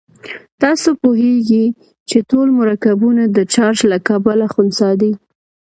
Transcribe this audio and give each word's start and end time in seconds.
تاسې 0.61 0.89
پوهیږئ 1.01 1.65
چې 2.09 2.17
ټول 2.29 2.47
مرکبونه 2.61 3.23
د 3.27 3.37
چارج 3.53 3.79
له 3.91 3.97
کبله 4.07 4.45
خنثی 4.53 4.91
دي. 5.01 5.11